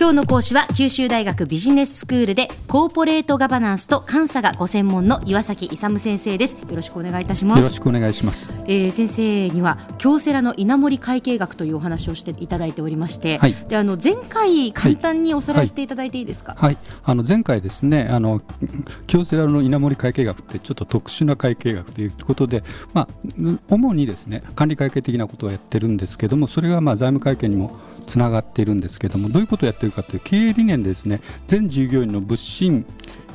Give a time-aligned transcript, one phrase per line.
[0.00, 6.52] 今日の講師は九州大学ビジネススクールでコーポレートガバナンスと監査がご専門の岩崎勇先生です。
[6.52, 7.58] よろしくお願いいたします。
[7.58, 13.54] よろしくお願いします、えー、先生には京セラの稲盛会計学というお話をしていただいておりまして、はい。
[13.68, 18.40] であの前回簡単におさらいしていただいていいですか、はい、あの前回ですねあの
[19.08, 22.62] 京セラの稲盛会計学ってちょっと特殊な会計学ということで、
[22.94, 23.08] まあ、
[23.68, 27.76] 主にですね管理会計的なことをやってるんですけどもそれがまあ財務会計にも
[28.08, 31.20] つながっているんですけどもどういうことをやってるかという経営理念でですね。
[31.46, 32.84] 全従業員の物心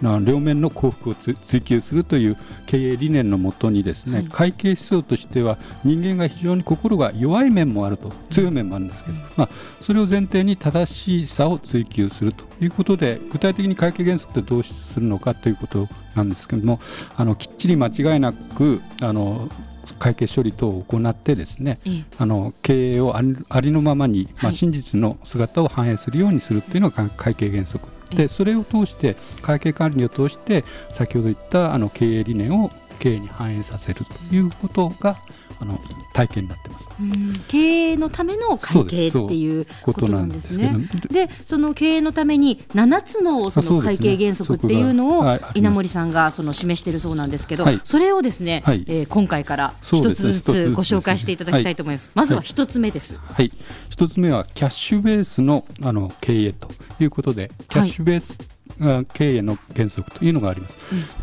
[0.00, 4.26] の両面の幸福をつ追求するという経営理念のもとにですね、はい。
[4.26, 9.48] 会計思想としては人間が非常に心が弱い面もあると強い面もあるんですけど、まあ、
[9.82, 16.80] それを前提に正しさを追求するということで具体的に会計原則ってどうするのかということなんですけども
[17.16, 19.50] あのきっちり間違いなくあの
[19.98, 22.04] 会計処理等を行ってですねええ。
[22.18, 24.54] あの経営をありのままに、まあ、はい。
[24.54, 27.88] 真実の姿を反映するようにするというのが会計原則。
[28.14, 35.16] でそれを通して会計管理を通して先ほど言ったあの経営理念を経営に反映させるということが
[35.60, 35.78] あの
[36.12, 36.88] 体験になってます。
[37.00, 37.32] うん。
[37.48, 37.58] 経
[37.92, 40.74] 営のための会計っていうことなんですね。
[41.10, 47.80] でその経営のために7つのその会計原則っていうのを稲森さんがその示しているそうなんですけど、はい。
[47.84, 48.84] それをですね、はい。
[48.88, 52.10] えー今回から一つず一つご紹介していただきたいと思います。
[52.14, 53.16] まずは一つ目です。
[53.16, 53.52] はい、
[53.90, 56.68] 一つ目はキャッシュベースのあの経営と
[57.00, 58.38] いうことで、キャッシュベース、
[58.80, 60.78] あ経営の原則というのがあります。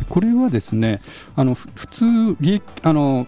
[0.08, 1.00] これはですね、
[1.34, 2.04] あのふ普通
[2.40, 3.26] 利益あの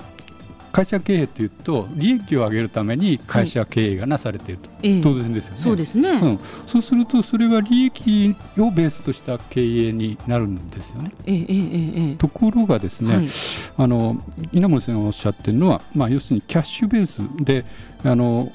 [0.72, 5.58] 会社経営というと利益を上げるために会社経営がなされていると、ええ当然ですよね。
[5.58, 6.10] そうですね。
[6.10, 11.12] うん、そうするとそれは利益をベースとした経営になるんですよね。
[11.26, 13.28] ええええええところがですね、はい
[13.76, 14.16] あの
[14.52, 17.64] 稲森さんがおっしゃってるのは、まあ、要するにキャッシュベースで
[18.04, 18.52] あの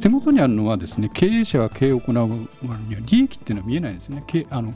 [0.00, 4.24] 手元にあるのはですね経営者が経営を行う割には利益っていうのは見えないんですよね。
[4.26, 4.72] 経あの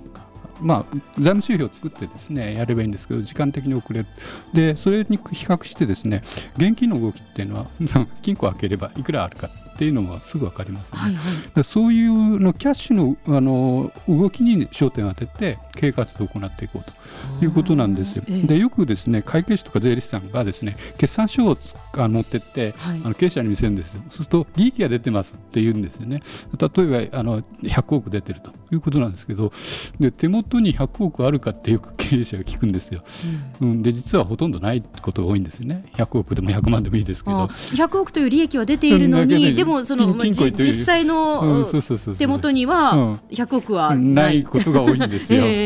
[0.60, 4.06] まあ、財務指標を作ってですねやればいいんですけど時間的に遅れる
[4.52, 6.22] でそれに比較してですね
[6.56, 7.66] 現金の動きっていうのは
[8.22, 11.00] 金庫を開ければいくらあるかっていうのはすぐ分かりますよね。
[11.02, 11.64] はいはい。
[11.64, 18.24] そういうのキャッシュのあの動きに焦点を当てて経営活動を行っていこうということなんですよ。
[18.28, 24.02] ええでよくですね会計士とか税理士さんがですね決算書をつあ持ってって、はいあの経営者に見せるんですよ。
[24.10, 26.22] そうすると利益が出てますって言うんですよね。
[26.58, 29.52] 例えばあの100億出てるということなんですけど
[30.00, 33.02] で手元に100億あるかってよく経営者が聞くんですよ。
[33.60, 35.84] うん、で実はほとんどないことが多いんですよね。
[35.94, 37.48] 100億でも100万でもいいですけどあ。
[37.48, 41.64] 100億という利益は出ているのに、どでもその実際うの
[42.18, 44.42] 手元にうんは100億はなないい。
[44.44, 45.44] ことが多いんですよ。
[45.46, 45.65] ええ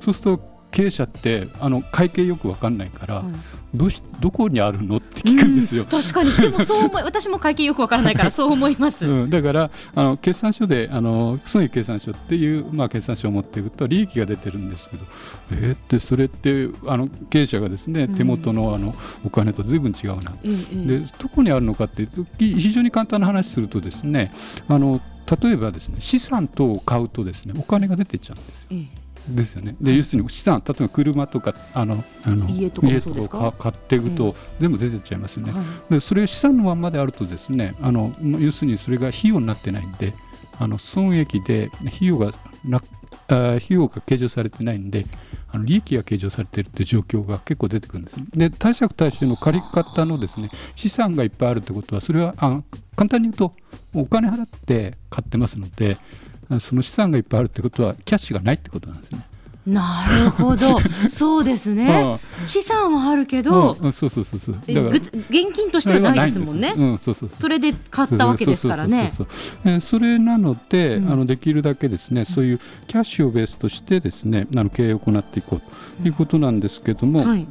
[0.00, 3.40] そうすると経営者ってあの会計よく分かんないから、うん。
[3.74, 5.84] どうしどこにあるのって聞くんですよ。
[5.84, 5.88] うん。
[5.88, 6.30] 確かに。
[6.32, 15.04] でもそう思い 私も会計よくわからないからそう思います、うん、だからあの決算書であの損益計算書っていう、まあ、決算書を持っていくと利益が出てるんですけど
[15.52, 18.14] えー、ってそれってあの経営者がですねうん。
[18.14, 20.32] 手元のあのお金と随分違うな、
[20.86, 24.32] でどこにあるのかっていうとき非常に簡単な話するとですね
[24.68, 25.00] あの
[25.42, 28.76] 例えばですね資産等を買うとですねお金が出ていっちゃうんですよ。
[29.30, 29.76] えですよね。
[29.80, 32.82] で、要するに資産、例えば車とか、あの、あの家と
[33.28, 35.52] か買っていくと、全部出てっちゃいますよね。
[35.90, 40.14] で、それ資産のまんまであるとですね、あの、要するにそれが費用になってないんで。
[40.58, 42.32] あの損益で費用が
[42.64, 42.78] な、
[43.28, 45.04] あー費用が計上されてないんで。
[45.56, 48.26] あの利益が計上されているという状況が結構出てくるんですね。
[48.34, 52.60] で、貸借対収の借り方のですね、資産がいっぱいあるということは、それはあ
[52.96, 53.52] 簡単に言うと、
[53.94, 55.98] お金払って買ってますので、あ
[56.60, 59.26] その資産がいっぱいあるってことは、キャッシュがないってことなんですね。
[59.66, 60.78] なるほど。
[61.10, 62.18] そうですね。
[62.44, 64.56] 資産はあるけど、うん、そうそうそうそう。
[64.64, 66.72] 現金としてはないですもんね。
[66.76, 69.10] うん、そうそうそれで買ったわけですからね。
[69.80, 71.12] それなので、うん。
[71.12, 77.46] あのできるだけですね、そういうキャッシュをベースとしてですね、あの経営を行っていこうということなんですけども、はい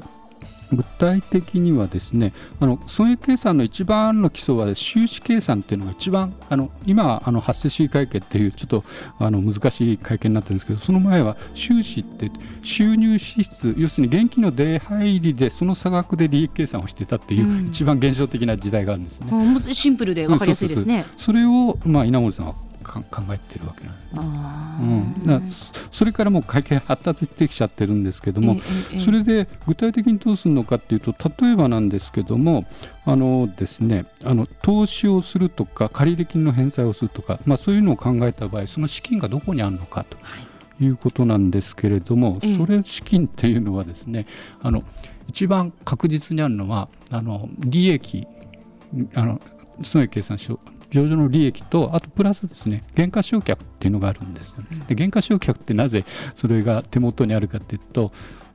[0.71, 8.83] 具体的にはですね、あの損益計算の一番の基礎は収支計算っていうのが一番あの今はあの発生収支会計っていうちょっと
[9.19, 12.31] あの難しい会計になってるんですけど、その前は収支って
[12.63, 19.27] 収入支出要するに現金の出入りでその差額で利益計算をしてたっていう、うん一番現象的な時代があるんですね。
[19.31, 21.05] うシンプルでわかりやすいですね。
[21.17, 24.09] それを、まあ、稲森さんはか考えてるわけなんです。
[24.13, 24.31] あーうん、
[25.27, 28.57] だそそれからもう会計発達してきちゃってるんですけども、
[28.99, 32.65] それで具体的にどうするのかっていうと例えばなんですけども
[33.05, 40.17] あのですねあの投資をするとか借入金の返済をするとか、まあ、そういうのを考えた場合その資金がどこにあるのかと
[40.83, 40.87] い。
[40.87, 42.57] うことなんですけれども、ええ。
[42.57, 44.27] それ資金っていうのはですね
[44.61, 44.83] あの
[45.27, 48.27] 一番確実にあるのはあの利益
[49.13, 49.41] あの
[49.83, 58.11] 損益計算書上場の利益とあとプラスですね減価償却っていうのがあるんですよ、ね、で減価償却ってなぜそれが手元にあるかっていうと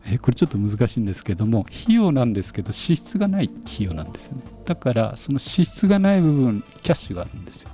[0.06, 4.42] えこれちょっと難しいんですけども費用なんですけど支出がない費用なんですよね。
[4.64, 7.70] だからその支出がない部分キャッシュがあるんですよ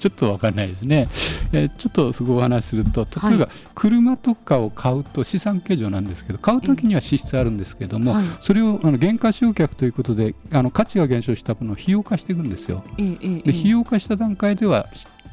[0.00, 1.08] ちょっと分かんないですね、
[1.52, 12.82] えー、ちょっとそこお話しすると例えば車とかを買うと資産計上なんですけど買う時には支出あるんですけども、はい、それをあの減価償却ということであの価値が減少した分の費用化していくんですよ。
[12.96, 14.88] で費用化した段階では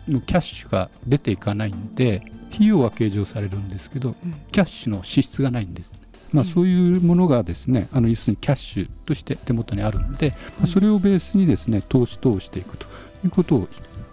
[0.08, 2.22] キャッシュが出ていかないんで
[2.54, 4.16] 費用は計上されるんですけど、
[4.52, 5.92] キャッシュの支出がないんです。
[6.32, 12.86] まあ、そういうものがですねあの要するにキャッシュとして手元にあるんで、まあ、それをベースにですね投資等をしていくと
[13.24, 13.68] いうことを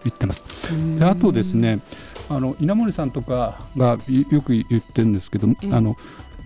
[0.05, 0.44] 言ってます。
[0.99, 1.81] であとですね
[2.28, 3.99] あの稲森さんとかが
[4.31, 5.96] よく言ってるんですけど、あの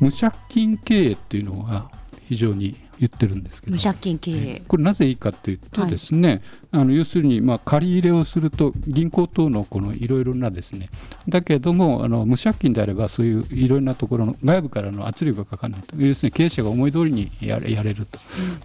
[0.01, 1.91] 無借金経営っていうのが
[2.29, 3.77] 非常に言ってるんですけど。
[3.77, 4.63] 無借金経営。
[4.69, 6.35] これなぜいいかというとですね、は
[6.81, 10.91] い、あの要するにまあ借り入れをすると銀行等のこのいろいろなですね
[11.29, 15.97] だけどもあの無借金であればそういういろいろなところの外部からの圧力がかからないと。
[15.97, 18.21] 要するに経営者が思い通りにやれやれると。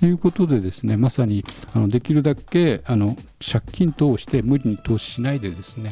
[0.05, 5.91] いうことでですね、まさにあのできるだけあの借金等をして無理に投資しないでですね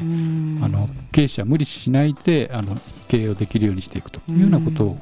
[0.62, 2.78] あの経営者無理しないであの
[3.08, 4.98] 経営をできるようにしていくというようなことを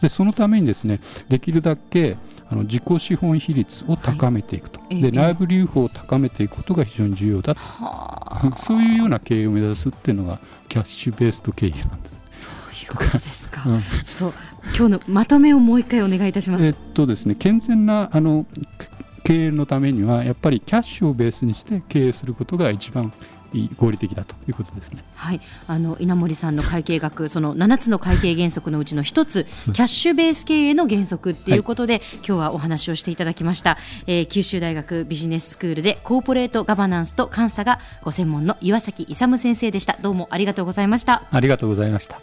[0.00, 2.16] でそのためにですねできるだけ
[2.50, 7.60] あの自己資本比率を高めていくと、はい、で内部留保を高めていくことが非常に重要だと、
[8.56, 12.46] そういうような経営を目指すっていうのがキャッシュベースと経営なんです。
[12.46, 13.68] そういうことですか。
[13.68, 14.38] うん、ちょっと
[14.76, 16.64] 今日のまとめをもう一回お願いいたします。
[16.64, 18.46] えっとですね、健全なあの
[19.24, 23.12] 経営のためにはやっぱりキャッシュをベースにして経営することが一番
[23.76, 25.02] 合理的だということですね。
[25.14, 39.98] はい、あの稲森さんの会計学、その7つの会計原則のうちの一つ、キャッシュベース経営の原則っていうことで、はい、今日はお話をしていただきました、えー、九州大学ビジネススクールでコーポレートガバナンスと監査がご専門の岩崎勇先生でした。
[40.00, 41.24] どうもありがとうございました。
[41.30, 42.20] ありがとうございました。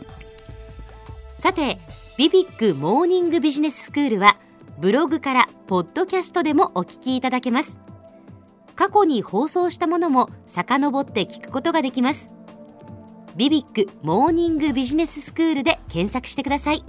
[1.37, 1.77] さて、
[2.17, 4.37] ビビックモーニングビジネススクールは
[4.79, 7.79] ブログからポッドキャストでもお聞きいただけます。
[8.75, 12.29] 過去に放送したものも遡って聞くことができます。
[13.35, 16.83] ビビックモーニングビジネススクールで検索してください。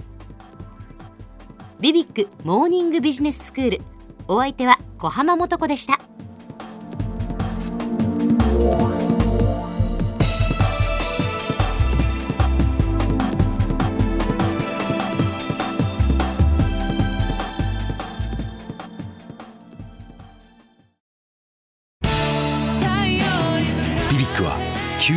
[1.79, 3.81] ビビックモーニングビジネススクール
[4.27, 5.99] お相手は小浜もとこでした。